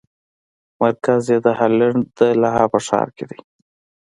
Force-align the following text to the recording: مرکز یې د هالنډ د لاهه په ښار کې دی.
مرکز 0.81 1.23
یې 1.31 1.37
د 1.45 1.47
هالنډ 1.59 2.01
د 2.17 2.19
لاهه 2.41 2.65
په 2.73 2.79
ښار 2.87 3.07
کې 3.15 3.25
دی. 3.29 3.39